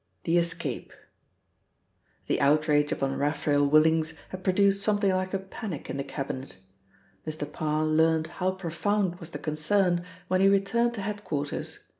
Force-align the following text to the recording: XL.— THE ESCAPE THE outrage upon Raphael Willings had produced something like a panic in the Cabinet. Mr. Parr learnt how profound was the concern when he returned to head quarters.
XL.— 0.01 0.07
THE 0.25 0.37
ESCAPE 0.39 0.93
THE 2.25 2.41
outrage 2.41 2.91
upon 2.91 3.19
Raphael 3.19 3.67
Willings 3.67 4.15
had 4.29 4.43
produced 4.43 4.81
something 4.81 5.11
like 5.11 5.31
a 5.35 5.37
panic 5.37 5.91
in 5.91 5.97
the 5.97 6.03
Cabinet. 6.03 6.57
Mr. 7.27 7.45
Parr 7.51 7.85
learnt 7.85 8.25
how 8.41 8.49
profound 8.49 9.19
was 9.19 9.29
the 9.29 9.37
concern 9.37 10.03
when 10.27 10.41
he 10.41 10.47
returned 10.47 10.95
to 10.95 11.03
head 11.03 11.23
quarters. 11.23 11.85